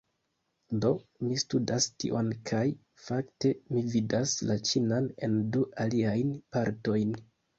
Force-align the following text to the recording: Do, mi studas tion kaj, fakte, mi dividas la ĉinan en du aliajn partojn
Do, 0.83 0.89
mi 1.25 1.35
studas 1.41 1.87
tion 2.03 2.31
kaj, 2.51 2.63
fakte, 3.09 3.51
mi 3.75 3.83
dividas 3.89 4.33
la 4.51 4.57
ĉinan 4.69 5.11
en 5.27 5.37
du 5.57 5.63
aliajn 5.85 6.35
partojn 6.57 7.17